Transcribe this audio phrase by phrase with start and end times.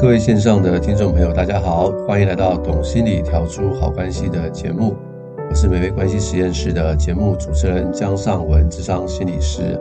[0.00, 4.96] 各位线上的听众朋友，大家好，欢迎来到《懂心理调出好关系》的节目。
[5.50, 9.78] 我是美味关系实验室的节目主持人江尚文，智商心理师。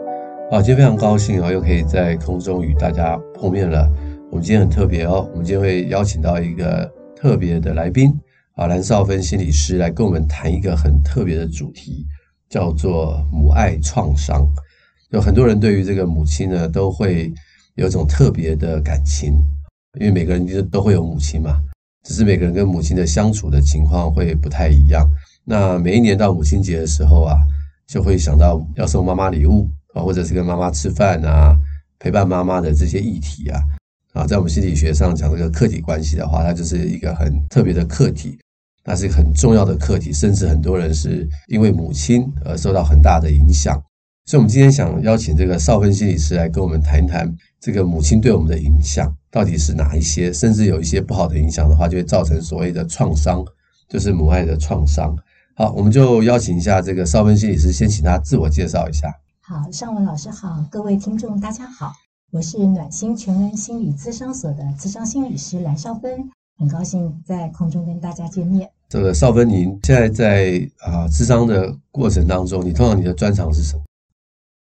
[0.52, 3.90] 啊，今天非常高兴啊，又可以在空中与大家碰面了。
[4.30, 8.14] 我们今天很特别哦，我们今天会邀请到一个特别的来宾
[8.56, 12.06] 啊，蓝少芬心理师来跟我们谈一个很特别的主题，
[12.50, 14.46] 叫做母爱创伤。
[15.12, 17.32] 有很多人对于这个母亲呢，都会
[17.76, 19.42] 有一种特别的感情。
[19.98, 21.60] 因为每个人其实都会有母亲嘛，
[22.04, 25.10] 只是每个人跟母亲的相处的情况会不太一样。
[25.44, 27.36] 那每一年到母亲节的时候啊，
[27.88, 31.58] 就会想到要送妈妈礼物啊，或者是跟妈妈吃饭啊，
[31.98, 33.60] 陪伴妈妈的这些议题啊。
[34.14, 38.38] 啊，在我们心理学上讲这个客体关系的话，它就是一个很特别的客体，
[38.84, 43.76] 那是一个很重要的客体，甚至很多人是因为母亲而受到很大的影响。
[44.26, 53.46] 所以，我们今天想邀请这个少芬心理师来跟我们谈一谈这个母亲对我们的影响到底是哪一些，甚至有一些不好的影响的话，就会造成所谓的创伤，
[53.88, 55.16] 就是母爱的创伤。
[55.56, 59.14] 好，我们就邀请一下这个邵芬心理师，先请他自我介绍一下。
[59.42, 61.92] 好，尚文老师好，各位听众大家好，
[62.32, 68.70] 我是暖心全人心理咨商所的咨商心理师蓝少芬，很高兴在空中跟大家见面。
[68.88, 73.84] 这个邵芬，您现在在啊咨商的过程当中，你通常你的专长是什么？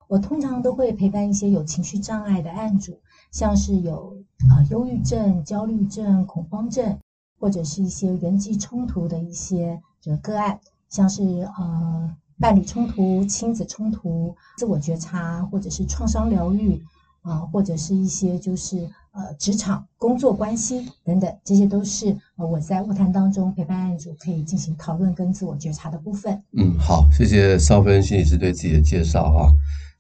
[0.08, 3.00] 我通常都会陪伴一些有情绪障碍的案主，
[3.36, 4.16] 像是有、
[4.50, 6.98] 呃、忧郁症、焦虑症、恐慌症，
[7.38, 11.22] 或者是一些人际冲突的一些这个个案，像是
[11.58, 16.82] 呃伴侣冲突、亲子冲突、自我觉察，或者是创伤疗愈
[17.24, 26.42] 啊、或者是一些就是呃职场工作关系等等，这些都是呃我在物谈当中陪伴案主可以进行讨论跟自我觉察的部分。
[26.54, 29.52] 嗯，好，谢谢邵芬心理师对自己的介绍啊。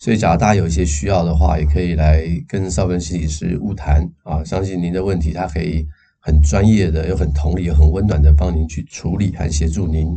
[0.05, 4.43] 所以，假如大家有一些需要的话，也可以来跟邵芬心理师晤谈啊。
[4.43, 5.83] 相信您的问题，他可以
[6.19, 10.15] 很专业的、又很同理、又很温暖的帮您去处理和协助您。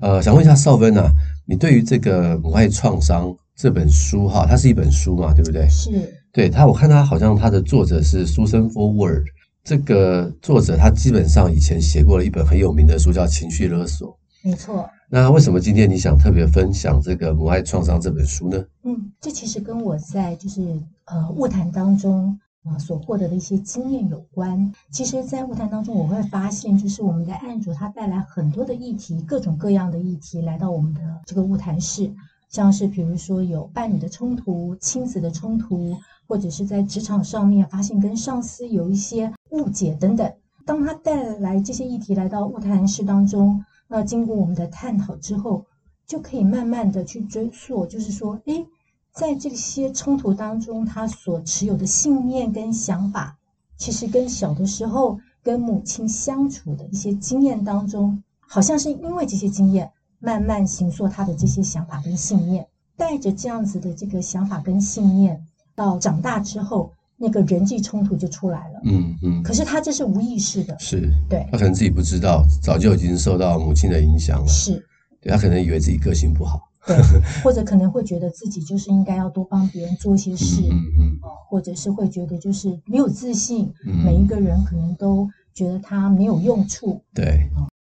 [0.00, 1.08] 呃，想问一下邵芬啊，
[1.46, 5.68] 你对于这个《母爱创伤》这本书哈，它是一本书嘛，对不对？
[5.68, 5.88] 是。
[6.32, 9.22] 对他，我看他好像他的作者是 Susan Forward，
[9.62, 14.08] 这个作者他基本上以前写过了一本很有名的书，叫《情绪勒索》。
[14.42, 14.90] 没错。
[15.10, 18.62] 那为什么今天你想特别分享这个《母爱创伤》这本书呢？
[18.82, 24.70] 嗯，这其实跟我在就是呃物谈当中啊、所获得的一些经验有关。
[24.90, 32.12] 其实，在物谈当中，我会发现，就是我们的案主他带来很多的议题，各种各样的议题来到我们的这个物谈室，
[32.50, 40.30] 像是比如说有伴侣的冲突、亲子的冲突，或者是在职场上面发现跟上司有一些误解等等。
[40.66, 43.64] 当他带来这些议题来到物谈室当中。
[43.88, 45.64] 那经过我们的探讨之后，
[46.06, 48.66] 就可以慢慢的去追溯，就是说，诶，
[49.12, 53.38] 在这些冲突当中，他所持有的信念跟想法，
[53.78, 66.92] 其实跟小的时候跟母亲相处的一些经验当中，好像是因为这些经验，慢慢形塑他的这些想法跟信念，带着这样子的这个想法跟信念，到长大之后。
[67.20, 71.12] 那个人际冲突就出来了，嗯嗯，可是他这是无意识的，是。
[71.28, 74.82] 对，他可能自己不知道，早就已经受到母亲的影响了，是，
[75.20, 76.96] 对，他可能以为自己个性不好，对，
[77.42, 81.18] 或者可能会觉得自己就是应该要多帮别人做一些事，嗯嗯，
[81.50, 87.50] 或者是会觉得就是没有自信，嗯，每一个人可能都觉得他没有用处，对，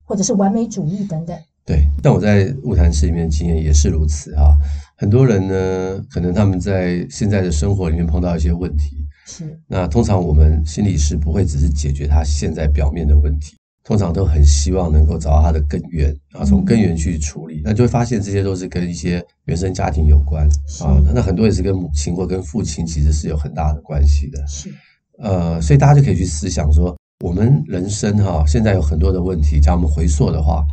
[0.04, 1.38] 或者是完美主义等等。
[1.64, 4.58] 对，但我在物谈室里面的经验也是如此啊。
[5.02, 9.58] 很多人呢，可能他们在现在的生活里面碰到一些问题，是。
[9.66, 17.56] 那通常我们心理师不会只是解决他现在表面的问题，通常都很希望能够找到他的根源啊，从根源去处理。
[17.56, 20.46] 嗯、那就会发现这些都是跟一些原生家庭有关
[20.80, 21.02] 啊。
[21.12, 24.46] 那很多也是跟母亲或跟父亲其实是有很大的关系的。
[24.46, 24.72] 是。
[25.19, 30.64] 呃，所以大家就可以去思想说，我们人生哈，现在有很多的问题，假如我们回溯的话。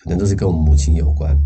[0.00, 1.36] 可能都是跟我们母亲有关。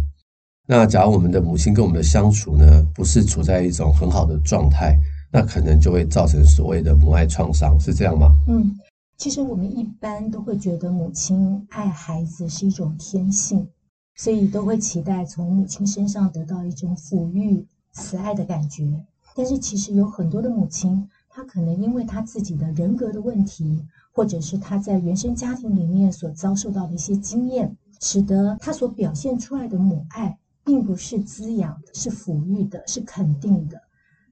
[0.74, 4.98] 那假如我们的母亲跟我们的相处呢，不是处在一种很好的状态，
[5.30, 8.28] 那可能就会造成所谓的母爱创伤，是这样吗？
[8.48, 8.74] 嗯，
[9.18, 13.68] 其实我们一般都会觉得母亲爱孩子是一种天性，
[14.16, 18.98] 所以都会期待从母亲身上得到一种抚育、慈爱的感觉。
[19.36, 27.76] 但是其实有很多的母亲，她可能因为她自己的人格的问题，或者是她在原生家庭里面所遭受到的一些经验。
[28.00, 33.80] 使得她所表现出来的母爱，并不是滋养的，是抚育的，是肯定的，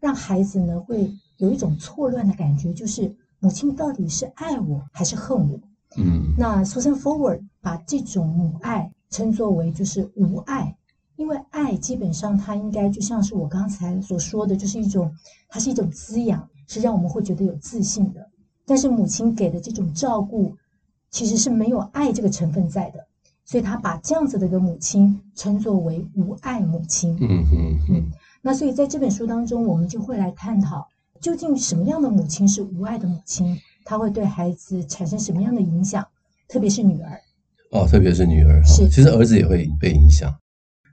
[0.00, 5.60] 让孩子呢会有一种错乱的感觉，就是母亲到底是爱我还是恨我？
[5.96, 10.76] 嗯，那 Susan Forward 把这种母爱称作为就是无爱，
[11.16, 15.12] 因为爱基本上它应该就像是我刚才所说的，就是一种，
[15.48, 18.30] 它是一种滋养，是让我们会觉得有自信的。
[18.64, 20.54] 但是母亲给的这种照顾，
[21.10, 23.04] 其实是没有爱这个成分在的，
[23.50, 27.18] 所以他把这样子的一个母亲称作为无爱母亲。
[27.20, 28.12] 嗯嗯嗯。
[28.40, 30.86] 那所以在这本书当中，我们就会来探讨，
[31.20, 33.58] 究竟什么样的母亲是无爱的母亲？
[33.84, 36.06] 她会对孩子产生什么样的影响？
[36.46, 37.20] 特别是女儿。
[37.72, 38.62] 哦，特别是女儿。
[38.62, 38.88] 是。
[38.88, 40.32] 其实儿子也会被影响，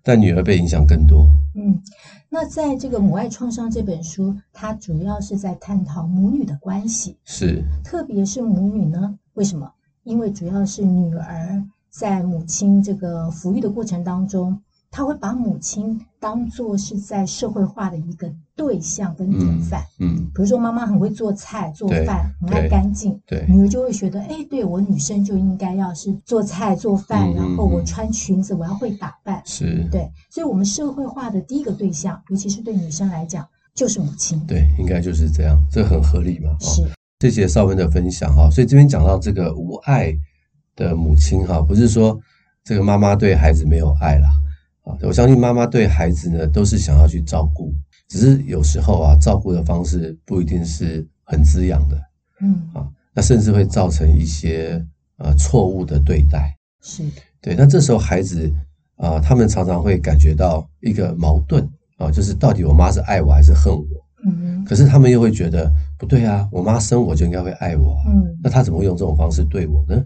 [0.04, 1.30] 但女儿被影响更多。
[1.54, 1.80] 嗯。
[2.28, 7.18] 那在这个《母爱创伤》这本书，它主要是在探讨母女的关系。
[7.24, 7.64] 是。
[7.84, 9.16] 特别是母女呢？
[9.36, 9.72] 为什么？
[10.04, 11.64] 因为主要是女儿
[11.98, 14.62] 在母亲这个抚育的过程当中，
[14.92, 19.82] 她会把母亲当作是在社会化的一个对象跟典范。
[20.00, 29.42] 嗯，嗯比如说妈妈很会做菜做饭，很爱干净，对，女儿就会觉得，哎，对我女生就应该要是做菜做饭，嗯、然后我穿裙子，我要会打扮。
[29.44, 33.44] 是，对，所以我们社会化的第一个对象，尤其是对女生来讲，
[33.74, 34.40] 就是母亲。
[34.46, 36.56] 对，应该就是这样，这很合理嘛。
[36.60, 36.88] 是。
[37.20, 40.14] 谢谢绍芬的分享哈，所以这边讲到这个无爱
[40.78, 42.18] 的母亲哈，不是说
[42.64, 44.30] 这个妈妈对孩子没有爱啦，
[44.84, 47.74] 啊，我相信妈妈对孩子呢都是想要去照顾，
[48.08, 52.02] 只是有时候啊照顾的方式不一定是很滋养的，
[52.42, 54.82] 嗯啊，那甚至会造成一些
[55.18, 57.04] 呃错误的对待，是
[57.42, 58.50] 对，那这时候孩子
[58.98, 63.86] 啊，他们常常会感觉到一个矛盾啊，就是到底我妈是爱我还是恨我？
[64.26, 70.04] 嗯，可是他们又会觉得不对啊，我妈生我就应该会爱我啊，嗯，那她怎么会用这种方式对我呢？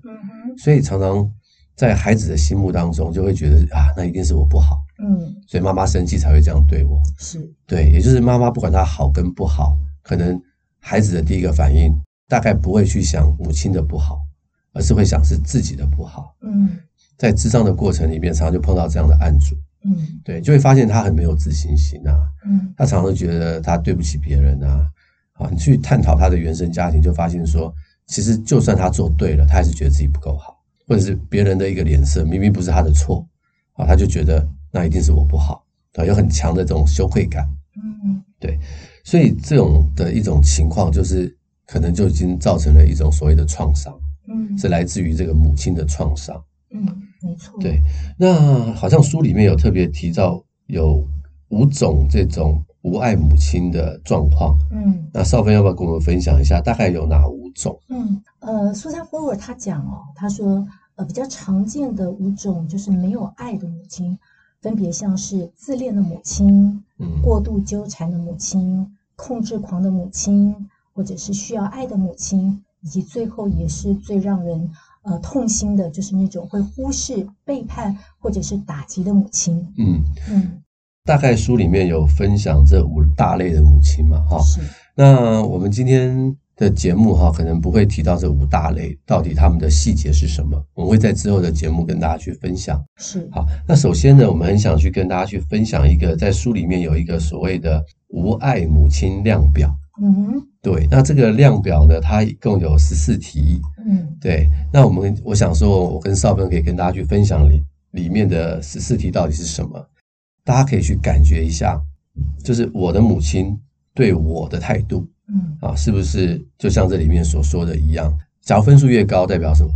[0.58, 1.30] 所以常常
[1.76, 7.40] 在孩子的心目当中就会觉得啊，那一定是我不好，嗯，所以妈妈生气才会这样对我，是。
[7.66, 10.40] 对，也就是妈妈不管她好跟不好，可能
[10.80, 11.94] 孩子的第一个反应
[12.28, 14.20] 大概不会去想母亲的不好，
[14.74, 16.70] 而是会想是自己的不好，嗯，
[17.18, 19.56] 在智障的过程里面，常常就碰到这样的案主。
[19.84, 22.14] 嗯，对，就会发现他很没有自信心啊。
[22.46, 24.88] 嗯，他常常觉得他对不起别人啊。
[25.34, 27.74] 啊，你去探讨他的原生家庭，就发现说，
[28.12, 30.56] 其实就算他做对了，他还是觉得自己不够好，
[30.86, 33.26] 或者是别人的一个脸色，明明不是他的错，
[33.74, 35.64] 啊，他就觉得那一定是我不好，
[35.96, 37.50] 啊，有很强的这种羞愧感。
[37.78, 38.60] 嗯，对，
[39.06, 41.34] 所以这种的一种情况，就是
[41.66, 43.98] 可能就已经造成了一种所谓的创伤。
[44.28, 46.36] 嗯，是来自于这个母亲的创伤。
[46.72, 46.86] 嗯。
[47.24, 47.80] 没错，对，
[48.18, 51.08] 那好像书里面有特别提到有
[51.50, 57.80] 五种这种无爱母亲的状况，嗯，那少芬要不要跟我们分享一下，大概有哪五种？
[57.90, 64.18] 嗯，呃，苏珊·福尔他讲哦，他说，呃，比较常见的五种就是没有爱的母亲，
[64.62, 70.56] 分别像是自恋的母亲，嗯，过度纠缠的母亲，控制狂的母亲，
[70.94, 74.72] 或者是需要爱的母亲，以及最后也是最让人。
[75.04, 79.58] 呃，痛心的就是那种会忽视、背叛或者是打击的母亲。
[79.76, 80.62] 嗯嗯，
[81.04, 84.40] 大概书里面有分享这五大类的母亲嘛，哈。
[84.44, 84.62] 是。
[84.96, 92.84] 那我们今天的节目哈，可能不会提到这五大类到底他们的细节是什么，我们会在之后的节目跟大家去分享。
[92.98, 93.28] 是。
[93.32, 99.76] 好，那首先呢，我们很想去跟大家去分享一个，在书里面有一个所谓的无爱母亲量表。
[100.02, 103.60] 嗯哼，对，那这个量表呢，它一共有十四题。
[103.86, 107.62] 嗯，对，那我们我想说，我跟少芬可以跟大家去分享里
[107.92, 109.86] 里面的十四题到底是什么，
[110.44, 111.82] 大家可以去感觉一下，
[112.44, 113.58] 就是我的母亲
[113.94, 118.12] 对我的态度，嗯啊，是不是就像这里面所说的一样？
[118.42, 119.72] 假如分数越高，代表什么？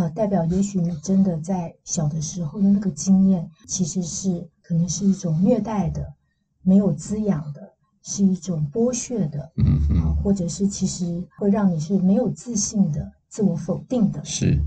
[0.00, 6.14] 啊，代表也许你真的在小的时候的那个经验，其实是可能是一种虐待的，
[6.62, 7.72] 没有滋养的。
[8.04, 14.20] 是一种剥削的，嗯嗯，或者是其实会让你是没有自信的、自我否定的。
[14.24, 14.60] 是，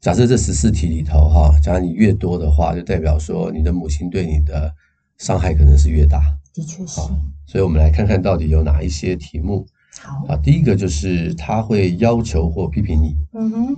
[0.00, 4.72] 假设这十四题里头哈，假如你越多的话，就代表说你的母亲对你的
[5.18, 6.20] 伤害可能是越大。
[6.54, 7.00] 的确是。
[7.46, 9.66] 所以我们来看看到底有哪一些题目。
[10.00, 13.16] 好啊，第一个就是他会要求或批评你。
[13.32, 13.76] 嗯哼，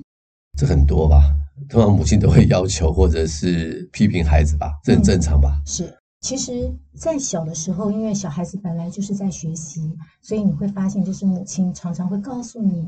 [0.58, 1.22] 这很多吧？
[1.68, 4.78] 通常母亲都会要求或者是批评孩子吧？
[4.82, 5.60] 这很正常吧？
[5.60, 5.96] 嗯、是。
[6.20, 12.82] 其实，在小的时候，因为小孩子本来就是在学习，所以你会发现，就是母亲常常会告诉你，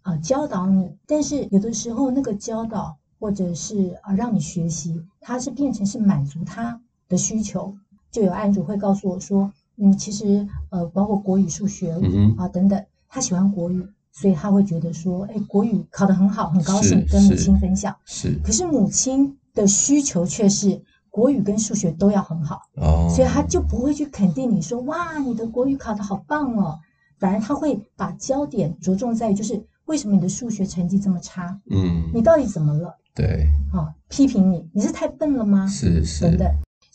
[0.00, 0.90] 啊、呃，教导你。
[1.06, 7.76] 但是有的时候，那个教导或者是啊，让你学习，它是变成是满足他的需求。
[8.10, 11.92] 就有案主会告诉我说，嗯，其实呃，包括国语、数学
[12.36, 17.94] 啊等等，他喜欢国语，所以他会觉得说，哎，国语考得很好，很高兴跟母亲分享。
[18.04, 18.32] 是。
[18.32, 18.38] 是。
[18.44, 20.82] 可是母亲的需求却是。
[21.10, 23.10] 国语跟数学都要很好，oh.
[23.10, 26.78] 所以他就不会去肯定你说，哇，你的国语考得好棒哦，
[27.18, 31.58] 反而他会把焦点着重在于就是为什么你的数学成绩这么差？
[31.70, 32.94] 嗯，你到底怎么了？
[33.16, 35.66] 对，啊，批评你，你是太笨了吗？
[35.66, 36.46] 是是，对不对？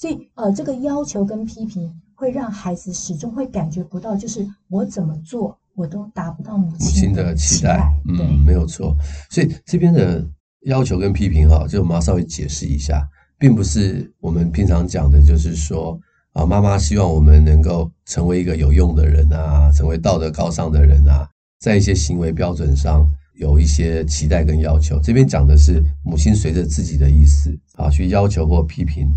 [0.03, 7.89] 所以呃，这个要求跟批评会让孩子始终会感觉不到，就是我怎么做我都达不到母亲的期待。
[8.09, 8.93] 嗯，嗯，没有错。
[9.29, 10.21] 所以这边的
[10.65, 13.07] 要求跟批评哈，就我们要稍微解释一下，
[13.39, 15.97] 并不是我们平常讲的，就是说
[16.33, 21.25] 啊，妈妈希望我们能够成为一个有用的人啊，成为道德高尚的人啊，
[21.61, 24.99] 在一些行为标准上有一些期待跟要求。
[24.99, 29.09] 这边讲的是母亲随着自己的意思啊去要求或批评，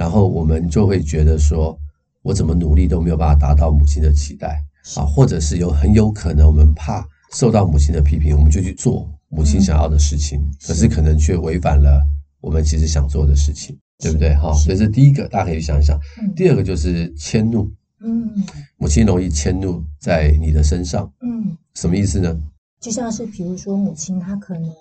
[0.00, 1.78] 然后我们就会觉得说，
[2.22, 4.58] 我怎么努力都没有办法达到母亲的期待。
[4.96, 12.02] 啊，或者是有很有可能，我们怕受到母亲的批评，我们就去做母亲想要的事情，嗯、可是可能却违反了
[12.40, 14.34] 我们其实想做的事情，对不对？
[14.36, 16.00] 哈，所以这第一个，大家可以想一想。
[16.22, 18.32] 嗯、第二个就是迁怒，嗯，
[18.78, 22.34] 母亲容易迁怒在你的身上，嗯，什么意思呢？
[22.80, 24.72] 就像是比如说，母亲她可能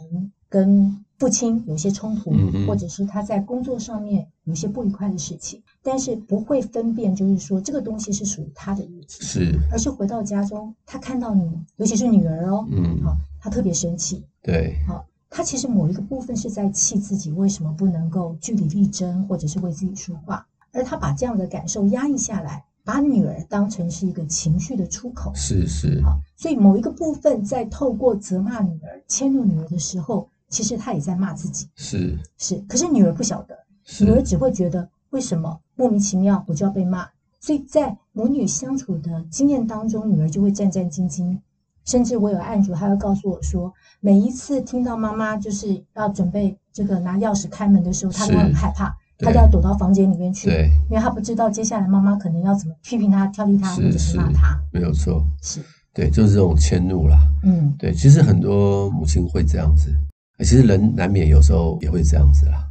[0.47, 2.31] 跟父亲有些冲突，
[2.65, 11.43] 或者是他在工作上面有些不愉快的事情，但是不会分辨，就是说这个东西是属于他的议题，是，而是回到家中，他看到你，
[11.75, 30.29] 尤其是女儿哦，嗯，好，他特别生气，对，好，他其实某一个部分是在气自己为什么不能够据理力争，或者是为自己说话，而他把这样的感受压抑下来，把女儿当成是一个情绪的出口，是是，好，所以某一个部分在透过责骂女儿、迁怒女儿的时候。
[30.49, 32.17] 其实他也在骂自己，是。
[32.37, 33.57] 是，可是女儿不晓得，
[34.01, 37.07] 女儿只会觉得为什么莫名其妙我就要被骂，
[37.39, 41.37] 所以在母女相处的经验当中，女儿就会战战兢兢，
[41.85, 55.61] 甚至我有案主，他会告诉我说，每一次听到妈妈就是要准备这个拿钥匙开门的时候，他都很害怕，他就要躲到房间里面去，对，因为他不知道接下来妈妈可能要怎么批评他、挑剔他或者是骂他，没有错，是。
[55.91, 59.93] 对，就是这种迁怒啦，嗯，对，其实很多母亲会这样子。
[60.39, 62.65] 其实人难免有时候也会这样子啦，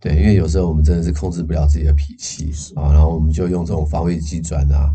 [0.00, 4.92] 对，因为有时候我们真的是控制不了自己的脾气啊，然后我们就用这种防卫机转啊，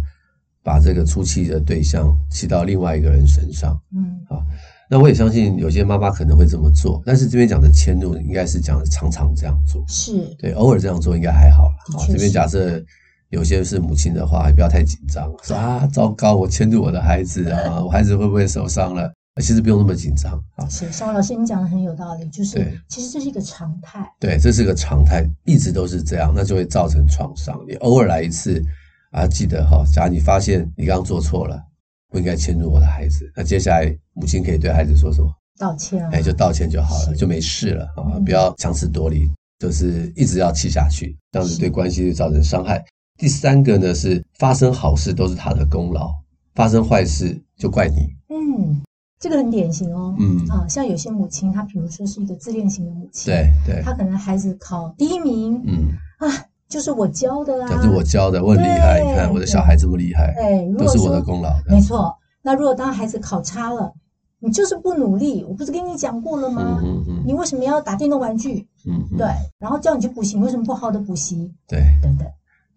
[0.62, 4.44] 把这个出气的对象气到另外一个人身上，嗯，啊，
[4.90, 11.98] 那我也相信有些妈妈可能会这么做，但是这边讲的迁怒应该是讲常常这样做，是对，偶尔这样做应该还好了。
[11.98, 12.84] 啊，这边假设
[13.30, 19.12] 有些是母亲的话，也不要太紧张，说啊，糟糕，我迁怒我的孩子啊，我孩子会不会受伤了？
[19.42, 20.68] 其实不用那么紧张啊！
[20.70, 24.06] 是，萧老师，你讲的很有道理，就是其实这是一个常态。
[24.20, 27.60] 对，这是个常态，一直都是这样，那就会造成创伤。
[27.68, 28.64] 你偶尔来一次
[29.12, 31.62] 啊，记得哈，假如你发现你刚刚做错了，
[32.10, 35.32] 不应该迁怒我的孩子，那接下来母亲可以对孩子说什么？
[35.58, 36.10] 道歉啊！
[36.12, 38.16] 哎，就道歉就好了，就没事了啊！
[38.16, 39.30] 嗯、不要强词夺理，
[39.60, 42.84] 就是一直要气下去，这样子对关系会造成伤害。
[43.18, 46.12] 第三个呢是发生好事都是他的功劳，
[46.56, 48.16] 发生坏事就怪你。
[48.30, 48.82] 嗯。
[49.20, 62.16] 这个很典型哦，嗯啊，像有些母亲，她比如说是一个自恋型的母亲，对对，她可能孩子考第一名，嗯啊，就是我教的啦，就是我教的，我很厉害，你看我的小孩这么厉害，对，都是我的功劳，没错。
[62.42, 63.94] 那如果当孩子考差了，
[64.40, 66.80] 你就是不努力，我不是跟你讲过了吗？
[66.82, 68.66] 嗯嗯，你为什么要打电动玩具？
[68.88, 69.28] 嗯，对，
[69.60, 71.54] 然后叫你去补习，为什么不好的补习？
[71.68, 72.26] 对，等等，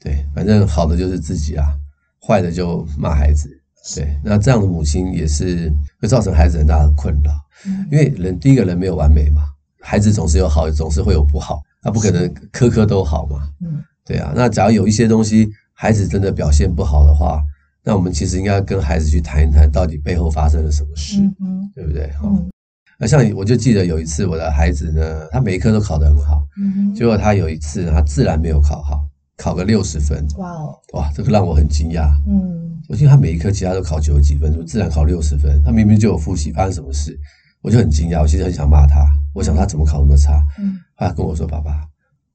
[0.01, 1.69] 对，反正好的就是自己啊，
[2.21, 3.62] 坏的就骂孩子。
[3.95, 7.33] 对，那这样的母亲也是会造成孩子很大的困扰，
[7.91, 9.43] 因为人第一个人没有完美嘛，
[9.81, 13.49] 孩子总是有好，总是会有不好，他不可能科科都好嘛。
[13.61, 17.43] 嗯，对啊，那假如有一些东西孩子真的表现不好的话，
[17.83, 22.09] 那我们其实应该跟孩子去谈一谈，到底背后发生了什么事，嗯，对不对？
[22.13, 22.29] 哈，
[22.99, 29.05] 那像我就记得有一次我的孩子呢，他每一科都考得很好，嗯，结果他有一次他自然没有考好，
[29.43, 32.79] 考个六十分，哇哦，哇，这个让我很惊讶，嗯。
[32.89, 35.61] 我记得他每一科其他都考九十几分，就自然考六十分。
[35.65, 37.19] 他明明就有复习，发生什么事？
[37.61, 38.21] 我就很惊讶。
[38.23, 40.45] 我其实很想骂他，我想他怎么考那么差？
[40.61, 41.85] 嗯，他跟我说：“爸爸，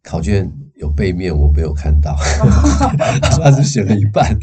[0.04, 2.18] 考卷有背面，我没有看到，
[3.42, 4.38] 他只写了一半。”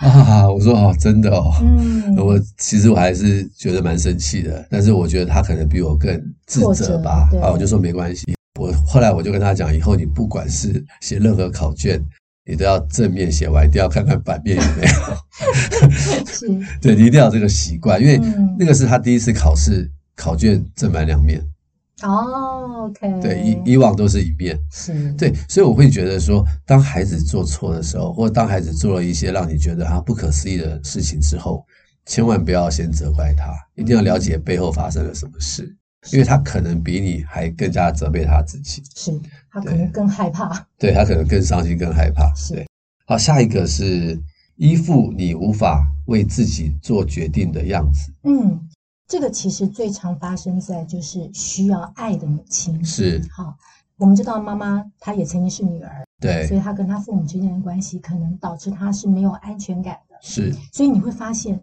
[0.00, 7.28] 啊，我说：“哦，真的哦。”嗯，我其实我还是觉得蛮生气的，但是我觉得他可能比我更自责吧。
[7.42, 8.33] 啊，我就说没关系。
[8.60, 12.02] 我后来我就跟他讲，以后你不管是写任何考卷。
[12.46, 16.20] 你都要正面写完，一定要看看反面有没有。
[16.26, 16.46] 是，
[16.78, 18.20] 对，你一定要有这个习惯，因为
[18.58, 21.42] 那个是他第一次考试，考卷正反两面。
[22.02, 23.18] 哦，OK。
[23.22, 24.58] 对，以以往都是一面。
[24.70, 25.10] 是。
[25.12, 31.64] 对，所以我会觉得说，当孩子做错的时候，或者当孩子做了一些让你觉得他不可思议的事情之后，
[32.04, 35.74] 千万不要先责怪他，一定要了解背后发生了什么事。
[36.12, 39.20] 因为他可能比你还更加责备他自己，是
[39.50, 42.32] 他可能更害怕，对，对他可能更伤心、更害怕。
[42.34, 42.66] 是对，
[43.06, 44.20] 好，下一个是
[44.56, 48.12] 依附你无法为自己做决定的样子。
[48.24, 48.68] 嗯，
[49.06, 52.84] 这个其实最常发生在就是需要爱的母亲。
[52.84, 53.56] 是，好，
[53.96, 60.16] 我们知道妈妈她也曾经是女儿，对，所以她跟她父母之间的关系可能导致她是没有安全感的。
[60.20, 61.60] 是，所以你会发现。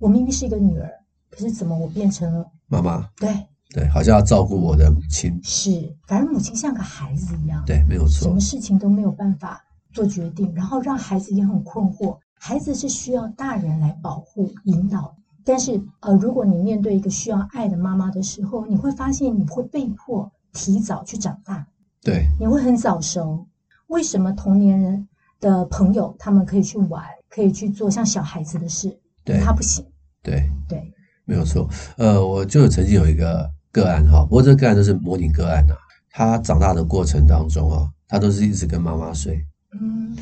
[0.00, 0.90] 我明明是一个女儿，
[1.30, 3.08] 可是怎么我变成了妈妈？
[3.16, 3.30] 对
[3.74, 5.36] 对，好像要照顾我的母亲。
[5.42, 9.60] 是，反而母亲像个孩子一样，对，没有错，什么事情都没有办法
[9.92, 12.16] 做决定，然后让孩子也很困惑。
[12.38, 21.66] 孩子是需要大人来保护、引导，但是呃，如果你面对一个需要爱的妈妈的时候，你会发现你会被迫提早去长大，
[22.00, 23.44] 对，你会很早熟。
[23.88, 25.08] 为什么同年人
[25.40, 29.84] 的朋友他们可以去玩，可以去做像小孩子的事，对，他不行。
[30.22, 30.92] 对对，
[31.24, 31.68] 没有错。
[31.96, 35.78] 呃，我就曾经有一个个案哈，不过这个个案都是模拟个案呐、啊。
[36.08, 39.44] 他长大的过程当中啊，他都是一直跟妈妈睡。
[39.72, 40.16] 嗯。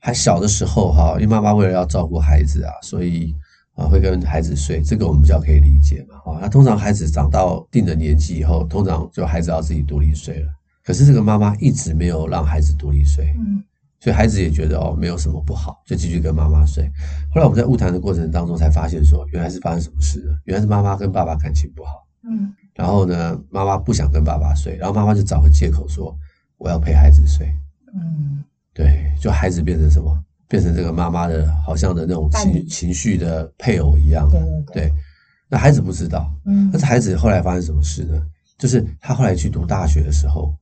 [0.00, 3.34] 还小的时候哈，因为妈妈为了要照顾孩子啊，所以
[3.74, 6.16] 啊会跟孩子睡，这个我们比较可以理解嘛。
[6.24, 10.48] 哈，那通常孩子长到定的年纪以后，通常就孩子要自己独立睡了。
[10.82, 13.62] 可是这个妈妈一直没有让孩子独立睡，嗯，
[14.00, 16.90] 所以孩子也觉得哦没有什么不好，就继续跟妈妈睡。
[17.34, 20.38] 后来我们在物谈的过程当中才发现说，原来是发生什么事了？
[20.44, 26.16] 原来是妈妈跟爸爸感情不好，嗯，然后呢，妈妈不想跟爸爸睡，然后妈妈就找个借口说
[26.58, 27.52] 我要陪孩子睡，
[27.92, 28.44] 嗯。
[28.72, 30.16] 对，就孩子变成什么？
[30.46, 34.30] 变成这个妈妈的，好像的那种情情绪的配偶一样。
[34.30, 34.74] 对对对。
[34.74, 34.94] 对，
[35.48, 36.32] 那孩子不知道。
[36.46, 36.70] 嗯。
[36.72, 38.22] 但是孩子后来发生什么事呢？
[38.56, 40.54] 就是他后来去读大学的时候，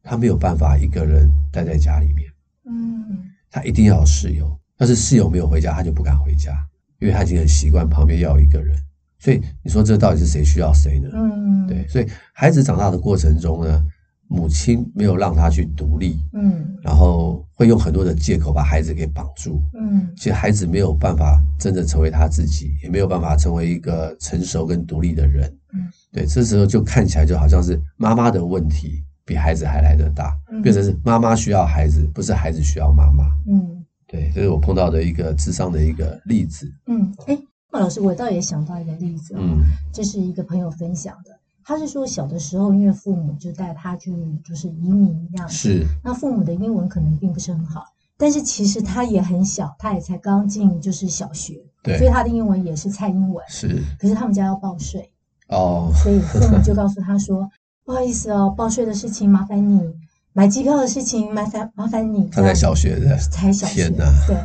[0.00, 2.30] 他没有办法一个人待在家里面。
[2.66, 3.18] 嗯。
[3.50, 6.52] 他一定要有室友，但是室友没有回家，他就不敢回家，
[7.00, 8.78] 因为他已经很习惯旁边要有一个人。
[9.24, 11.08] 所以你说这到底是谁需要谁呢？
[11.14, 11.66] 嗯。
[11.66, 13.82] 对，所以孩子长大的过程中呢，
[14.28, 37.38] 母亲没有让他去独立，嗯，然后会用很多的借口把孩子给绑住，嗯，其实孩子没有办法真的成为他自己，也没有办法成为一个成熟跟独立的人，嗯，对，这时候就看起来就好像是妈妈的问题比孩子还来得大，嗯，变成是妈妈需要孩子，不是孩子需要妈妈，嗯，对，这是我碰到的一个智商的一个例子，嗯，哎，
[37.74, 41.32] 孟老师，我倒也想到一个例子，嗯，这是一个朋友分享的。
[41.64, 44.12] 他是说，小的时候因为父母就带他去
[44.44, 45.84] 就是移民一样，是。
[46.04, 47.84] 那父母的英文可能并不是很好，
[48.16, 53.82] 但是其实他也很小，他也才刚进就是小学，对，所以他的英文也是菜英文，是。
[53.98, 55.10] 可是他们家要报税
[55.48, 57.50] 哦， 所以父母就告诉他说：
[57.84, 59.92] “不好意思哦，报税的事情麻烦你，
[60.32, 63.96] 买机票的事情麻烦麻烦你。”他在小学的，才小学，天，
[64.28, 64.36] 对。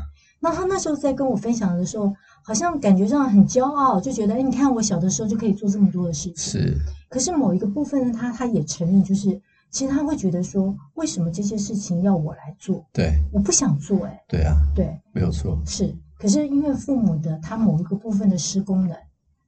[0.42, 2.13] 那他那时候在跟我分享的时候，
[2.50, 6.76] 好像感觉上很骄傲，就觉得哎，你看我小的时候就可以做这么多的事情，是。
[7.08, 12.84] 可是某一个部分呢，他他也承认，就是其实他会觉得说，为什么这些事情要我来做？
[12.92, 15.96] 对，我不想做，哎，对啊，对，没有错，是。
[16.18, 18.98] 可是因为父母的他某一个部分的失功能，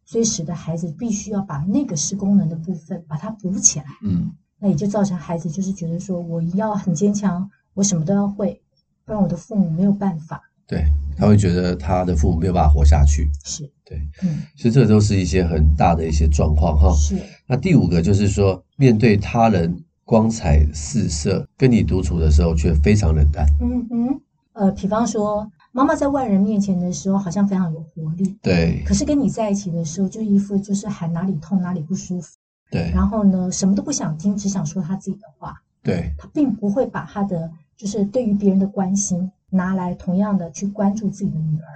[0.05, 3.85] 所以使得孩子必须要把那个失功能的部分把它补起来。
[4.03, 8.61] 嗯，那也就造成孩子就是觉得说，我要很坚强，我什么都要会，
[9.05, 10.39] 不然我的父母没有办法。
[10.67, 10.85] 对，
[11.17, 13.29] 他会觉得他的父母没有办法活下去。
[13.43, 16.91] 是，对，嗯，所以这都是一些很大的一些状况哈。
[16.95, 17.15] 是。
[17.45, 23.45] 那第五个就是说，面对他人光彩四射，跟你独处的时候却非常冷淡。
[23.61, 24.21] 嗯嗯。
[24.53, 28.37] 呃，比方说，妈妈在外人面前的时候好像非常有活力。
[28.41, 28.83] 对。
[28.85, 32.35] 可是跟你在一起的时候，就一副就是喊哪里痛哪里不舒服。
[32.69, 32.91] 对。
[32.93, 35.55] 然后呢，什么都不想听，只想说他自己的话。
[35.81, 36.13] 对。
[36.17, 39.31] 他并不会把他的就是对于别人的关心。
[39.53, 41.67] 拿来同样的去关注自己的女儿，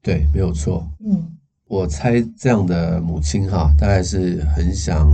[0.00, 0.88] 对，没有错。
[1.04, 5.10] 嗯，我猜这样的母亲哈，大概是很想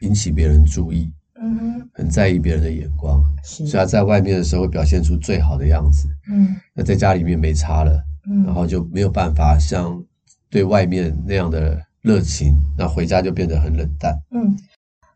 [0.00, 10.00] 引起别人注意，嗯哼，很在意别人的眼光，是，所以她在外面的时候会表现出最好的样子，嗯，那在家里面没差了，嗯，然后就没有办法像
[10.48, 14.16] 对外面那样的热情，那回家就变得很冷淡。
[14.30, 14.56] 嗯，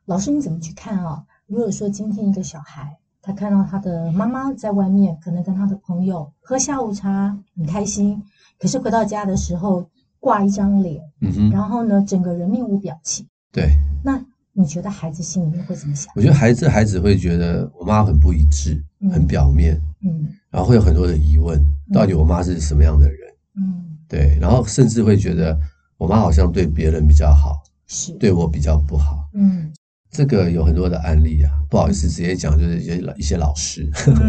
[0.06, 1.22] 老师你怎么去看啊？
[1.46, 2.96] 如果说今天一个小孩。
[3.20, 8.22] 他看到他的妈妈在外面，可能跟他的朋友喝下午茶，很开心。
[8.58, 9.86] 可是回到家的时候，
[10.18, 13.26] 挂一张脸，嗯哼，然后呢，整个人面无表情。
[13.52, 14.20] 对，那
[14.52, 16.12] 你觉得孩子心里面会怎么想？
[16.16, 23.18] 我觉得孩子孩子会觉得我妈很不一致，嗯、很表面，嗯，然后会有很多的疑问，到底我妈是什么样的人？
[23.56, 25.58] 嗯，对，然后甚至会觉得
[25.98, 29.72] 我妈好像对别人比较好，是对我比较不好，嗯。
[30.10, 33.88] 这个有很多的案例啊，不好意思，直接讲就是一些一些老师，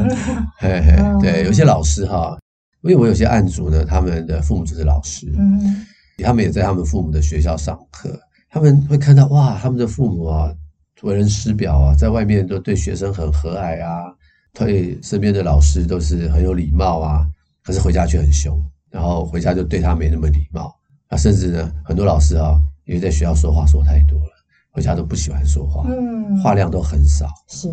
[0.60, 2.38] 嘿嘿，对，有些老师哈，
[2.82, 5.86] 因为我有些案主呢，他们的父母就是老师，嗯，
[6.24, 10.54] 他们也在他们父母的学校上课，他们会看到哇，他们的父母啊，
[11.02, 14.04] 为人师表啊，在外面都对学生很和蔼啊，
[14.54, 17.26] 对身边的老师都是很有礼貌啊，
[17.64, 18.62] 可是回家却很凶，
[18.92, 20.76] 然后回家就对他没那么礼貌，
[21.08, 24.39] 啊，甚至呢，很多老师啊，因为在学校说话说太多了。
[24.80, 27.28] 回家都不喜欢说话，嗯，话量都很少。
[27.50, 27.70] 是。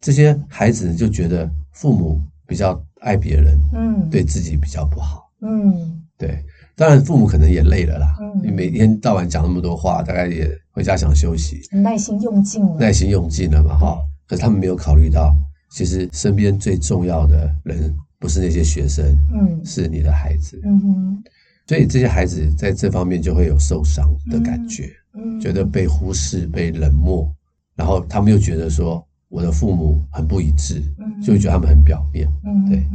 [0.00, 6.38] 这些孩子就觉得父母比较爱别人，嗯，对自己比较不好，嗯，对。
[6.76, 13.98] 当然父母可能也累了啦，嗯，你每天到晚讲那么多话，大概也回家想休息，耐心用尽了，耐心用尽了嘛，哈。
[14.28, 15.34] 可是他们没有考虑到，
[15.72, 21.24] 其实身边最重要的人不是那些学生，嗯，是你的孩子，嗯哼，
[21.66, 25.03] 所以这些孩子在这方面就会有受伤的感觉，嗯，
[25.40, 27.28] 觉得被忽视、被冷漠，
[27.74, 32.86] 然后他们又觉得说我的父母很不一致，嗯，就会觉得他们很表面，嗯，对，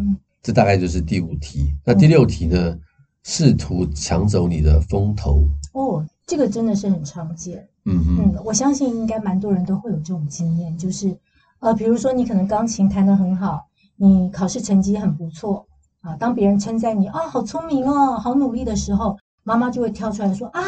[0.41, 1.73] 这大概就是第五题。
[1.85, 2.77] 那第六题呢？
[3.23, 5.43] 试图抢走你的风头。
[5.73, 7.67] 哦，这个真的是很常见。
[7.83, 11.15] 嗯嗯，我相信应该蛮多人都会有这种经验，就是
[11.59, 15.67] 呃，比如说你可能钢琴弹得很好，你考试成绩很不错
[15.99, 20.63] 啊，当别人称赞你啊，好聪明哦，好努力的时候，妈妈就会跳出来说啊，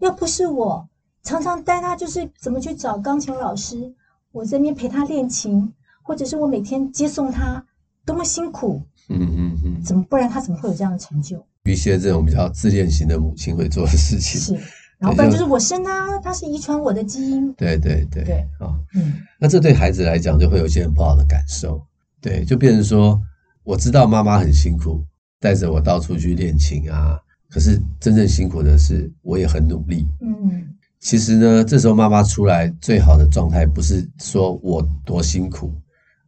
[0.00, 0.88] 要不是我
[1.22, 3.92] 常常带他，就是怎么去找钢琴老师，
[4.32, 7.64] 我这边陪他练琴，或者是我每天接送他，
[8.04, 8.82] 多么辛苦。
[9.08, 11.44] 嗯嗯嗯，怎么不然他怎么会有这样的成就？
[11.64, 14.54] 一些这种比较自恋型的母亲会做的事情是，
[14.98, 17.52] 然后不然就是我生他，他是遗传我的基因。
[17.54, 21.80] 对对对对啊，嗯，那这对孩子来讲就会有一些很不好的感受，
[22.20, 23.20] 对，就变成说
[23.64, 25.04] 我知道妈妈很辛苦，
[25.40, 27.18] 带着我到处去练琴啊，
[27.50, 30.06] 可是真正辛苦的是我也很努力。
[30.20, 30.66] 嗯，
[31.00, 35.72] 其实呢，这时候妈妈出来最好的状态不是说我多辛苦。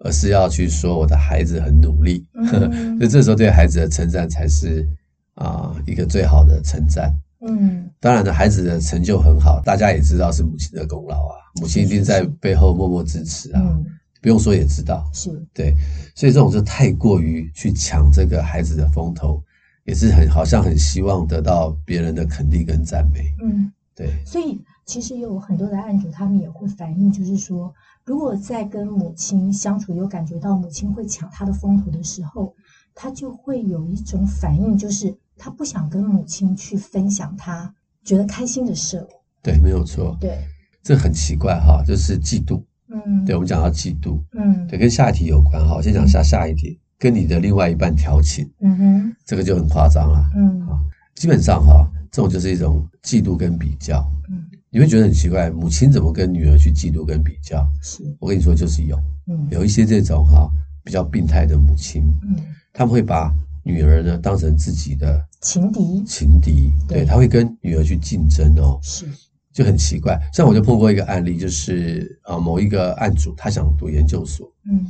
[0.01, 2.47] 而是要去说我的孩子很努力，嗯、
[2.99, 4.89] 所以这时候对孩子的称赞才是
[5.35, 7.13] 啊、呃、一个最好的称赞。
[7.41, 13.85] 嗯，当然呢，孩子的成就很好，大家也知道是母亲的功劳啊，母亲一定在背后默默支持啊，嗯、
[14.23, 15.05] 不用说也知道。
[15.13, 15.75] 是，对，
[16.15, 19.43] 所以这种就太过于去抢这个孩子的风头，
[19.89, 23.35] 也是很好像很希望得到别人的肯定跟赞美。
[23.43, 27.73] 嗯，对，所以其实有很多的案主，他们也会反映，就是说。
[28.05, 32.55] 如果在跟母亲相处，有感觉到母亲会抢他的风头的时候，
[32.95, 37.75] 他就会有一种反应，就是他不想跟母亲去分享他
[38.05, 39.07] 觉得开心的事。
[39.43, 40.17] 对，没有错。
[40.21, 40.39] 对，
[40.83, 42.63] 这很奇怪哈，就是嫉妒。
[42.91, 45.75] 嗯，对，我们讲到嫉妒，嗯，对，跟下一题有关哈。
[45.77, 50.25] 我先讲下下一题，跟你的另外一半调情，嗯哼，这个就很夸张了。
[50.37, 50.79] 嗯啊，
[51.15, 54.05] 基本上哈，这种就是一种嫉妒跟比较。
[54.29, 54.45] 嗯。
[54.71, 57.67] 你会觉得很奇怪，母亲怎么跟女儿去嫉妒跟比较？
[57.83, 60.47] 是我跟你说，就是有，嗯，有一些这种哈
[60.85, 62.37] 比较病态的母亲，嗯，
[62.73, 69.07] 他们会把女儿呢当成自己的情敌，情敌，对，他会跟女儿去竞争哦，是，
[69.55, 70.21] 就很奇怪。
[70.35, 74.87] 像我就碰过一个案例，就是啊某一个案主他想读研究所，嗯，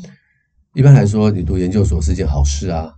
[0.78, 2.94] 一般来说你读研究所是件好事啊，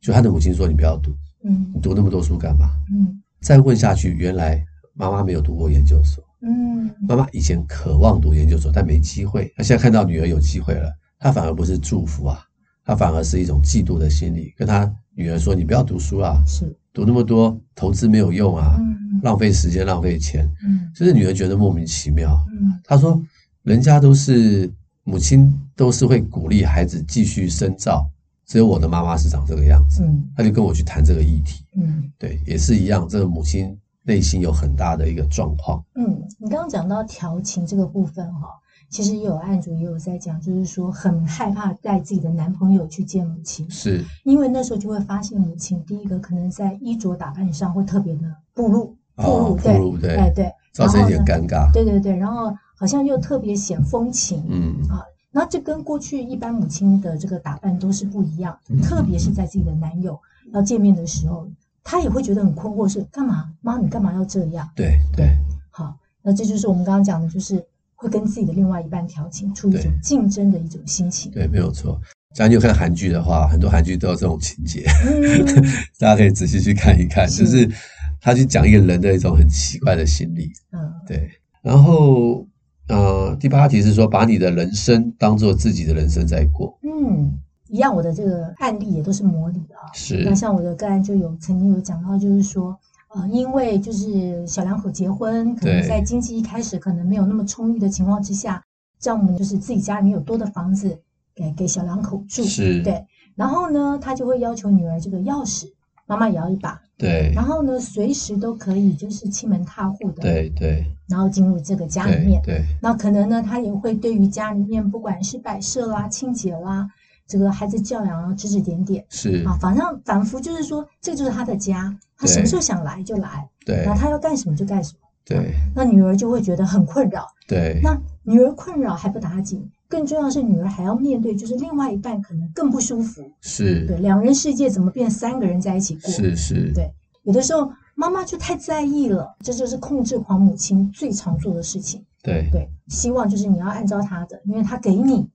[0.00, 1.10] 就他的母亲说你不要读，
[1.42, 2.70] 嗯，你读那么多书干嘛？
[2.92, 4.64] 嗯，再问下去，原来。
[4.96, 9.52] 妈妈没有读过研究所，嗯，妈妈以前渴望读研究所，但没机会。
[9.56, 12.38] 她现在看到女儿有机会了，她反而不是祝福啊，
[12.84, 22.40] 她反而是一种嫉妒的心理，跟她女儿说：“你不要读书啊，是读那么多投资没有用啊，嗯、浪费时间浪费钱。”嗯，就是女儿觉得莫名其妙。
[22.52, 23.20] 嗯，她说
[23.64, 28.06] ：“人家都是母亲，都是会鼓励孩子继续深造，
[28.46, 31.64] 只有我的妈妈是长这个样子。”嗯，她就跟我去谈这个议题。
[31.76, 33.76] 嗯，对，也是一样，这个母亲。
[34.06, 35.82] 内心有很大的一个状况。
[35.94, 38.48] 嗯，你刚刚讲到调情这个部分哈，
[38.90, 55.00] 其实也有案主也有在讲，就是说很害怕带自己的男朋友去见母亲，是因为那时候就会发现母亲第一个可能在衣着打扮上会特别的暴露，暴露，对，对，哎对，造成一点尴尬，对对对，然后好像又特别显风情，嗯啊，
[55.34, 60.18] 那这跟过去一般母亲的这个打扮都是不一样，特别是在自己的男友
[60.52, 61.46] 要见面的时候。
[61.86, 63.52] 他也会觉得很困惑，是干嘛？
[63.60, 64.66] 妈，你干嘛要这样？
[64.74, 65.36] 对对，
[65.70, 67.62] 好，那这就是我们刚刚讲的，就是
[67.94, 71.30] 会跟自己的另外一半调情，出于一种竞争的一种心情。
[71.30, 72.00] 对，没有错。
[72.34, 75.44] 假如你有看韩剧的话，很多韩剧都有这种情节，嗯、
[76.00, 77.70] 大家可以仔细去看一看，是就是
[78.18, 80.50] 他去讲一个人的一种很奇怪的心理。
[80.72, 81.30] 嗯，对。
[81.60, 82.46] 然后，
[82.88, 86.78] 呃，第八题是说，把你的人生当做自己的人生在过。
[86.82, 87.38] 嗯。
[87.68, 89.90] 一样，我的这个案例也都是模拟的啊。
[89.92, 90.22] 是。
[90.24, 98.62] 那像我的个案就有曾经有讲到，就是说，呃，因为就是小两口结婚，可能在经济一开始可能没有那么充裕的情况之下，
[99.00, 101.00] 丈母就是自己家里面有多的房子
[101.34, 102.44] 给给小两口住。
[102.44, 102.80] 是。
[102.82, 103.04] 对。
[103.34, 105.64] 然后呢，他就会要求女儿这个钥匙，
[106.06, 106.80] 妈妈也要一把。
[106.96, 107.32] 对。
[107.34, 110.22] 然后呢，随时都可以就是欺门踏户的。
[110.22, 110.84] 对对。
[111.08, 112.40] 然后进入这个家里面。
[112.42, 112.56] 对。
[112.56, 116.88] 对那可能呢，他也会对于家里面不管是摆设啦、清洁啦。
[117.26, 125.38] 这个孩子教养啊，指指点点是啊，反正反复就是说，这就是他的家，他什么时候想来就来，对，然后他要干什么就干什么，对。
[125.38, 127.80] 啊、那女儿就会觉得很困扰，对。
[127.82, 133.86] 那女儿困扰还不打紧，更重要的是女儿还要面对，就是另外一半可能更不舒服，是。
[133.86, 136.10] 对，两人世界怎么变三个人在一起过？
[136.10, 136.72] 是是。
[136.74, 142.04] 对，有的时候妈妈就太在意了，这就是控制狂母亲最常做的事情。
[142.24, 145.28] 对对，希望就是你要按照他的，因为他给你，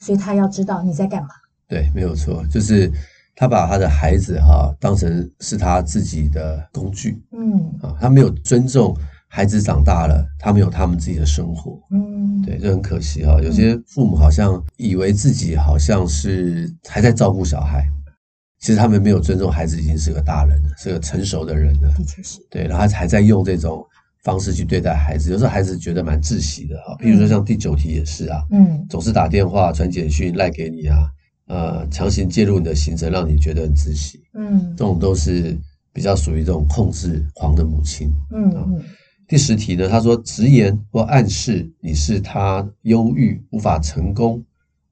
[0.00, 1.28] 所以他要知道你在干嘛。
[1.68, 2.90] 对，没有错，就是
[3.36, 7.22] 他把他的孩子哈当成是他自己的工具。
[7.30, 8.92] 嗯啊，他没有尊重
[9.32, 11.80] 孩子长大了，他们有他们自己的生活。
[11.92, 13.40] 嗯，对，这很可惜哈。
[13.40, 17.88] 有些父母好像以为自己好像是还在照顾小孩，
[18.58, 21.88] 其实他们没有尊重孩子，已经是个大人了，是个成熟的人了。
[21.96, 22.40] 的确是。
[22.50, 23.82] 对，然后还在用这种。
[24.22, 26.94] 方式去对待孩子，有时候孩子觉得蛮窒息的哈。
[26.98, 31.10] 比如说像第九题也是啊，嗯，总是打电话、传简讯、赖给你啊，
[31.46, 35.58] 呃，强行介入你的行程，让你觉得很窒息，嗯，这种都是
[35.90, 38.82] 比较属于这种控制狂的母亲，嗯嗯。
[39.30, 44.44] 第十题呢，他说直言或暗示你是他忧郁、无法成功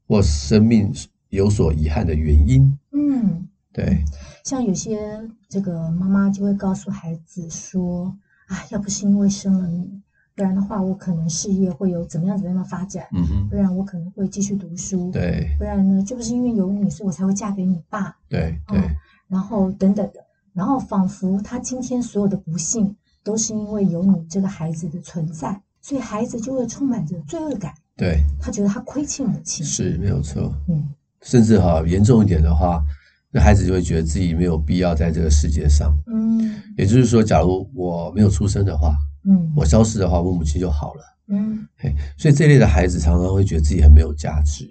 [0.06, 0.94] 或生命
[1.30, 4.04] 有所遗憾的原因，嗯，对。
[4.44, 8.16] 像有些这个妈妈就会告诉孩子说。
[8.46, 10.00] 啊，要不是因为生了你，
[10.34, 13.06] 不然的话，我可能事业会有怎么样怎么样的发展。
[13.12, 15.10] 嗯哼，不然我可能会继续读书。
[15.10, 18.16] 对，不然呢，就不是因为有你，所以我才会嫁给你爸。
[18.26, 18.96] 对对、嗯，
[19.26, 20.24] 然后等等的，
[20.54, 22.96] 然后仿佛他今天所有的不幸
[23.28, 27.74] 都是因为有你这个孩子的存在，所以孩子就会充满着罪恶感。
[27.94, 29.66] 对，他觉得他亏欠母亲。
[29.66, 30.50] 是没有错。
[30.66, 30.88] 嗯，
[31.20, 32.82] 甚至哈严重一点的话。
[33.30, 38.96] 那孩子就会觉得自己没有必要在这个世界上，嗯，也就是说，假如我没有出生的话，
[39.28, 44.66] 嗯，我消失的话，我母亲就好了，嗯，嘿，所以这类的孩子常常会觉得自己很没有价值。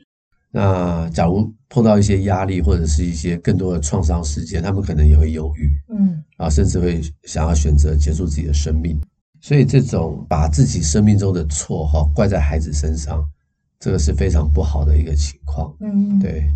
[0.52, 9.00] 那假如碰到一些压力或者是一些更多的创伤事件，他们可能也会忧郁，嗯，啊，甚至会想要选择结束自己的生命。
[9.40, 13.24] 所以这种把自己生命中的错哈怪在孩子身上，
[13.80, 16.50] 这个是非常不好的一个情况，嗯，对。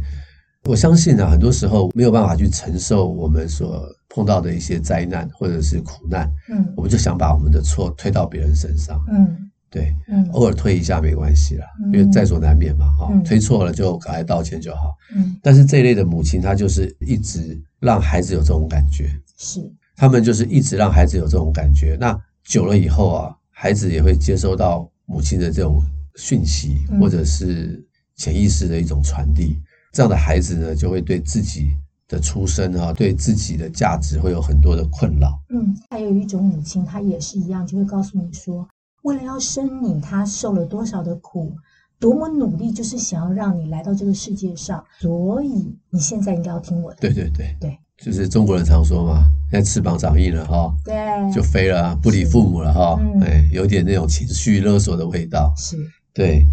[0.66, 19.62] 我相信啊，很多时候没有办法去承受我们所碰到的一些灾难或者是苦难，嗯，我们就想把我们的错推到别人身上，嗯，对，嗯，偶尔推一下没关系啦，因为在所难免嘛，哈，推错了就赶快道歉就好，嗯，但是这一类的母亲，她就是一直让孩子有这种感觉，是，
[19.96, 25.82] 他们就是一直让孩子有这种感觉，那久了以后啊，孩子也会接收到母亲的这种
[26.18, 27.82] 讯息，或者是
[28.18, 29.58] 潜意识的一种传递。
[29.94, 31.72] 这样的孩子呢，就会对自己
[32.08, 35.40] 的出生啊，对自己的价值会有很多的困扰。
[35.50, 38.68] 嗯，还有一种母亲，她也是一样，就会告诉你说，
[39.04, 41.54] 为了要生你，他受了多少的苦，
[42.00, 44.84] 多么努力，就是想要让你来到这个世界上。
[45.00, 46.98] 所以你现在应该要听我的。
[47.02, 47.56] 对对对。
[47.60, 50.94] 对，就是中国人常说嘛，现在翅膀长硬了哈，对，
[51.34, 55.54] 就飞了，不理父母了哈，哎，有点那种情绪勒索的味道。
[55.58, 55.78] 是，
[56.14, 56.46] 对。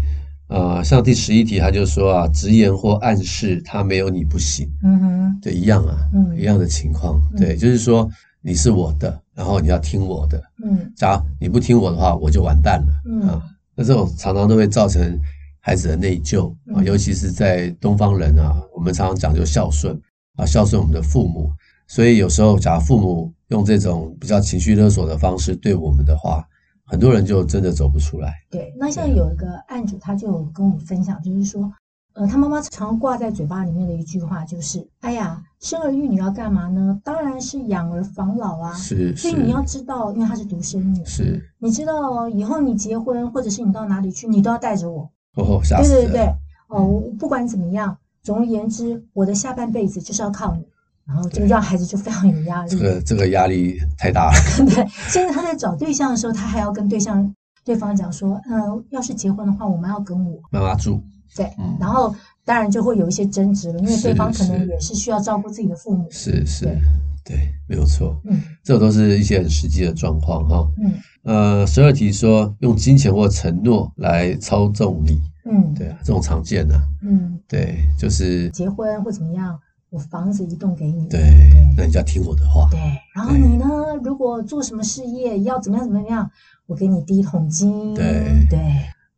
[0.47, 8.09] 呃，像第十一题，他就说啊，直言或暗示他没有你不行，嗯哼，对，一样啊，嗯，一样的情况，对，就是说
[8.41, 13.43] 你是我的，然后你要听我的，嗯，假如你不听我的话，我就完蛋了，嗯，啊，
[13.75, 15.19] 那这种常常都会造成
[15.59, 19.99] 孩子的内疚啊，尤其是在东方人啊，我们常常讲究孝顺
[20.37, 21.51] 啊，孝顺我们的父母，
[21.87, 26.45] 所以有时候假如父母用这种比较情绪勒索的方式对我们的话。
[26.91, 28.33] 很多人就真的走不出来。
[28.49, 31.71] 对，那像有一个案主，他就跟我们分享，就是说，
[32.19, 36.99] 呃，他妈妈常挂在嘴巴里面的一句话就是：“哎呀，生儿育女要干嘛呢？
[37.01, 45.09] 当然是养儿防老啊。”是，所以你要知道，因为她是独生女，是，你知道以后你结婚或者是你到哪里去，你都要带着我。
[45.35, 46.01] 哦，吓死了。
[46.01, 46.35] 对对对，
[46.67, 50.67] 哦，我不管怎么样，总而言之，我的下半辈子就是要靠你。
[51.07, 54.33] 然后这个让孩子就非常有压力，这个这个压力太大了。
[54.67, 61.01] 对，现在他在找对象的时候，他还要跟对象对方讲说，嗯、呃，要是结婚的话，我们要跟我妈妈住。
[61.35, 62.13] 对，嗯、然后
[62.43, 66.07] 当然就会有一些争执了，因为对方可能也是需要照顾自己的父母。
[66.09, 66.81] 是是，对，
[67.23, 68.19] 对，没有错。
[68.25, 70.67] 嗯，这都是一些很实际的状况哈。
[70.77, 75.21] 嗯，呃，十二题说用金钱或承诺来操纵你。
[75.45, 76.81] 嗯，对啊，这种常见的、啊。
[77.01, 79.59] 嗯，对，就是结婚或怎么样。
[79.91, 82.69] 我房子一栋给你，对，那你就要听我的话。
[82.69, 82.79] 对，
[83.15, 83.65] 然后你呢？
[84.03, 86.29] 如果做什么事业，要怎么样怎么样，
[86.67, 87.91] 我给你第一桶金。
[87.95, 88.59] 对对，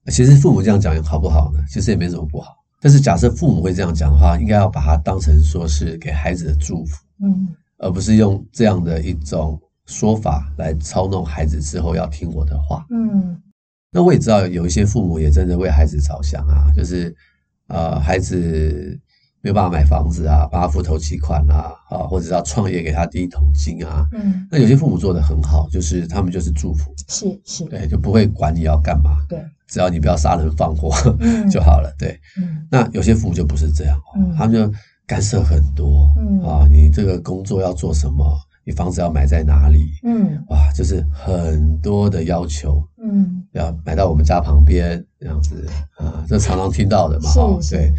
[0.08, 1.60] 其实父母这样讲好不好呢？
[1.70, 2.56] 其实也没什么不好。
[2.82, 12.86] 但是假设父母会这样讲的话，应该要把它当成说是给孩子的祝福，嗯，而不是用这样的一种说法来操弄孩子之后要听我的话。
[12.90, 13.40] 嗯，
[13.92, 17.16] 那我也知道有一些父母也真的为孩子着想啊，就是
[17.68, 19.00] 呃，孩子。
[19.44, 24.08] 没有办法买房子啊，帮他付头期款啊，啊，或者是要创业给他第一桶金啊。
[24.14, 34.72] 嗯，那有些父母做的很好，就是他们就是祝福，是是，对，就不会管你要干嘛，对，只要你不要杀人放火，嗯， 就好了，对，嗯，那有些父母就不是这样，嗯，他们就
[35.08, 38.24] 干涉很多，嗯啊，你这个工作要做什么，
[38.64, 39.90] 你房子要买在哪里？
[40.04, 45.66] 嗯，哇，就是很多的要求，嗯，要买到我们家旁边这样子
[45.98, 47.92] 啊，这常常听到的嘛，哈，对。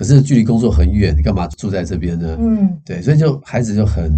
[0.00, 2.34] 可是距离工作很远，你干嘛住在这边呢？
[2.40, 4.10] 嗯，对，所以就孩子就很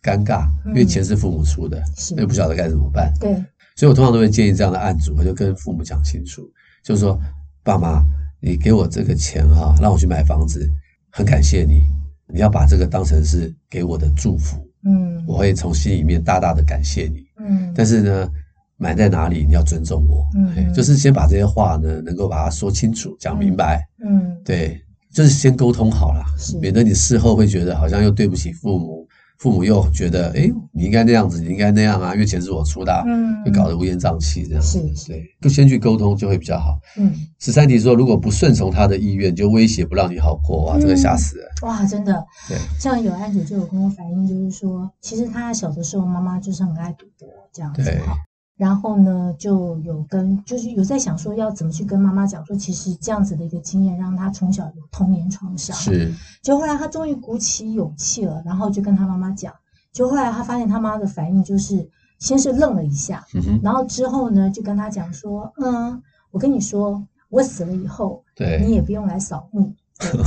[0.00, 2.14] 尴尬，因为钱是父母出的，是。
[2.14, 3.12] 又不晓得该怎么办。
[3.18, 3.32] 对，
[3.74, 6.48] 所以我通常都会建议这样的案主，我就跟父母讲清楚，
[6.84, 7.20] 就是说，
[7.64, 8.00] 爸妈，
[8.38, 10.70] 你给我这个钱哈，让我去买房子，
[11.10, 11.82] 很感谢你，
[12.28, 14.64] 你要把这个当成是给我的祝福。
[14.84, 18.30] 嗯，我会从心里面大大的感谢你，嗯，但是呢，
[18.76, 24.80] 买在哪里你要尊重我，嗯，就是先把这些话呢，能够把它说清楚、讲明白，嗯，对，
[25.14, 26.24] 就是先沟通好了，
[26.60, 29.06] 免得你事后会觉得好像又对不起父母，
[29.38, 36.78] 父母又觉得，哎，你应该那样子，你应该那样啊，因为钱是我出的，嗯，就搞得乌烟瘴气这样，是，对，就先去沟通就会比较好。
[36.96, 41.46] 嗯，十三题说，如果不顺从他的意愿，就威胁不让你好过，哇，这个吓死人。
[41.62, 47.82] 哇，真的，对，像有案主就有跟我反映，就是说，其实他小的时候妈妈就是很爱赌博这样子。
[48.04, 48.16] 哈，
[48.56, 56.12] 然后呢就有跟就是有在想说要怎么去跟妈妈讲说，其实这样子的一个经验让他从小有童年创伤，是，
[56.42, 59.52] 就后来他终于鼓起勇气了，然后就跟他妈妈讲，
[59.92, 61.88] 就后来他发现他妈的反应就是
[62.18, 69.72] 先是愣了一下，嗯，然后之后呢就跟他讲说，嗯，我跟你说，我死了以后，对，你也不用来扫墓。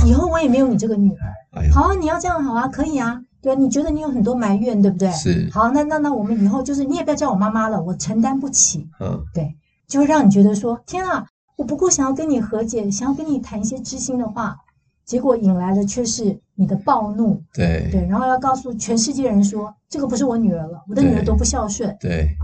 [0.06, 5.10] 以后我也没有你这个女儿，哎、好啊，你要这样好啊，可以啊，对啊，你觉得你有很多埋怨，对不对？
[5.12, 9.54] 是，好，那那那我们以后就是你也不要叫我妈妈了，我承担不起，嗯，对，
[9.86, 14.56] 就会让你觉得说，天啊，我不过想要跟你和解，想要跟你谈一些知心的话，
[15.04, 17.88] 结果引来的却是你的暴怒，对。
[17.92, 22.36] 对，然后要告诉全世界人说，这个不是我女儿了，我的女儿多不孝顺，对，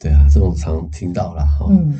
[0.00, 1.94] 对，对啊，这种常听到了哈，嗯。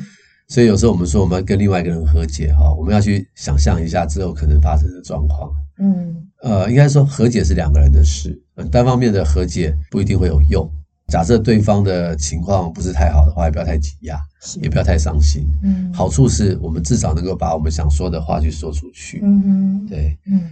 [0.47, 5.49] 所以有时候我们说我们要跟另外一个人和解哈，我们要去想象一下之后可能发生的状况。
[5.81, 8.39] 嗯，呃，应该说和解是两个人的事，
[8.71, 10.69] 单方面的和解不一定会有用。
[11.07, 14.17] 假设对方的情况不是太好的话，也不要太挤压，
[14.61, 15.45] 也不要太伤心。
[15.61, 19.19] 嗯，好处是我们至少能够把我们想说的话去说出去。
[19.21, 20.49] 嗯嗯，对，嗯，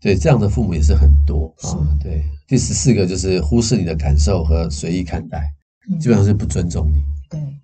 [0.00, 1.74] 对，这样的父母也是很多啊。
[2.00, 5.50] 对，第十四个就是忽视你的感受和随意看待，
[5.98, 7.02] 基本上是不尊重你。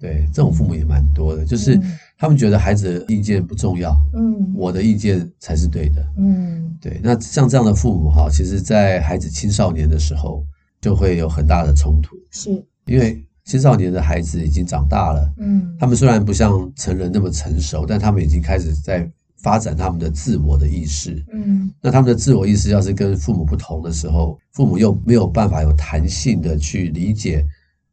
[0.02, 1.80] 对对，这种父母也蛮多的，就是
[2.18, 7.00] 他们觉得孩子的意见不重要，嗯，我的意见才是对的，嗯，对。
[7.00, 10.44] 那像这样的父母哈，其实，在孩子青少年的时候
[10.80, 12.50] 就会有很大的冲突，是。
[12.86, 27.46] 因为青少年的孩子已经长大了，嗯，他们虽然不像成人那么成熟，但他们已经开始在发展他们的自我的意识，嗯，那他们的自我意识要是跟父母不同的时候，父母又没有办法有弹性的去理解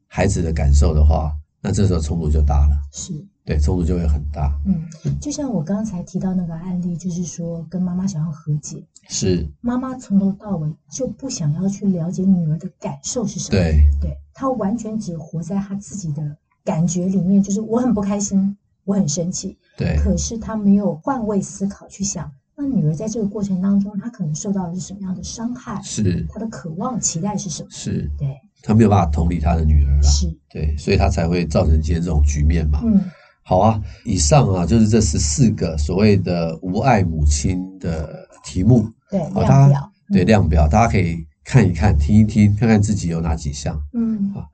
[0.07, 1.31] 孩子的感受的话。
[1.61, 4.57] 那这时候冲突就大了，是对，冲突就会很大。
[4.65, 4.85] 嗯，
[5.19, 25.81] 就像我刚才提到那个案例，就是说跟妈妈想要和解，是妈妈从头到尾就不想要去了解女儿的感受是什么，对，对，她完全只活在她自己的感觉里面，就是我很不开心，我很生气，对，可是她没有换位思考去想，那女儿在这个过程当中，她可能受到的是什么样的伤害？
[25.81, 27.69] 是她的渴望、期待是什么？
[27.69, 28.37] 是，对。
[28.61, 32.81] 他没有办法同理他的女儿了，是对，所以他才会造成今天这种局面嘛。
[32.83, 33.01] 嗯，
[33.41, 43.79] 好啊，以上啊就是这十四个所谓的无爱母亲的题目，对，好，量表，对，量表，大家可以看一看，听一听，看看自己有哪几项。
[43.93, 44.45] 嗯，啊，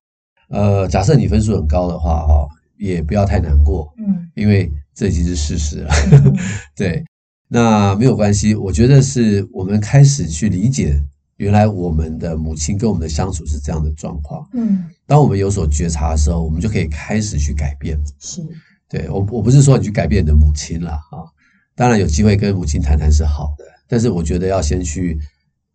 [0.49, 5.93] 呃，假设你分数很高的话，哈，也不要太难过，嗯，因为这已经是事实了。
[6.11, 6.37] 嗯、
[6.75, 7.03] 对，
[7.47, 11.01] 那没有关系，我觉得是我们开始去理解。
[11.38, 14.48] 原来我们的母亲跟我们的相处是这样的状况。
[14.54, 18.00] 嗯，当我们有所觉察的时候，我们就可以开始去改变。
[18.19, 18.41] 是，
[18.88, 21.28] 对，我我不是说你去改变你的母亲了啊，
[21.76, 25.19] 当然有机会跟母亲谈谈是好的，但是我觉得要先去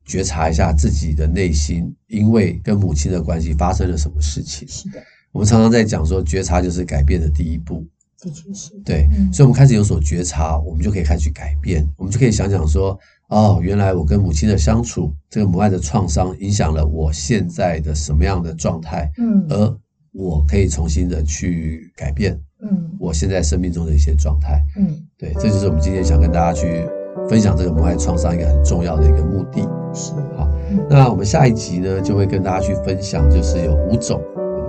[0.06, 4.66] 觉察一下自己的内心，因为跟母亲的关系发生了什么事情。
[4.66, 7.86] 是的，我们常常在讲说，觉察就是改变的第一步。
[8.18, 8.70] 的确是。
[8.82, 12.98] 对，所以我们开始有所觉察，我们就可以开始去改变，我们就可以想想说。
[13.30, 19.10] 哦，原来我跟母亲的相处，这个母爱的创伤影响了我现在的什么样的状态？
[19.18, 19.76] 嗯，而
[20.12, 26.84] 我可以重新的去改变，嗯，我现在生命中的一些状态，嗯，对，这就是我们今天想跟大家去
[27.28, 29.60] 分享这个母爱创伤一个很重要的一个目的。
[29.94, 30.48] 是，好，
[30.88, 34.20] 那我们下一集呢，就会跟大家去分享，就是有五种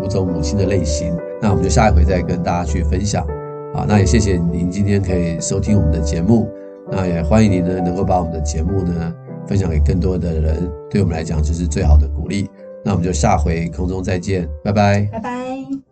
[0.03, 3.25] 五种母亲的类型，那我们就下一回再跟大家去分享。
[3.73, 6.47] 好，那也谢谢您今天可以收听我们的节目。
[6.91, 9.13] 那也欢迎你呢，能够把我们的节目呢
[9.47, 12.49] 分享给更多的人，对我们来讲就是最好的鼓励。
[12.83, 15.90] 那我们就下回空中再见，拜拜，拜拜。